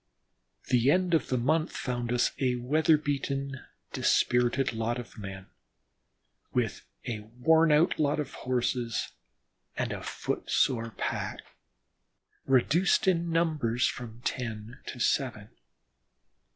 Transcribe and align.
The 0.69 0.89
end 0.89 1.13
of 1.13 1.27
the 1.29 1.37
month 1.37 1.77
found 1.77 2.11
us 2.11 2.31
a 2.39 2.55
weather 2.55 2.97
beaten, 2.97 3.59
dispirited 3.93 4.73
lot 4.73 4.97
of 4.97 5.19
men, 5.19 5.45
with 6.51 6.83
a 7.05 7.19
worn 7.19 7.71
out 7.71 7.99
lot 7.99 8.19
of 8.19 8.33
Horses, 8.33 9.11
and 9.77 9.93
a 9.93 10.01
foot 10.01 10.49
sore 10.49 10.89
pack, 10.89 11.41
reduced 12.47 13.07
in 13.07 13.29
numbers 13.29 13.85
from 13.87 14.21
ten 14.21 14.79
to 14.87 14.99
seven. 14.99 15.49